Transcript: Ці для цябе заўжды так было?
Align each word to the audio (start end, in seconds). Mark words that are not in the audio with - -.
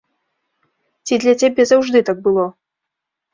Ці 1.05 1.19
для 1.25 1.33
цябе 1.43 1.67
заўжды 1.73 2.03
так 2.09 2.17
было? 2.29 2.47